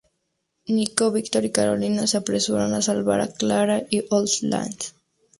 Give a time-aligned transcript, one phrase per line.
[0.65, 4.93] Nico, Victor y Karolina se apresuran a salvar a Klara y Old Lace.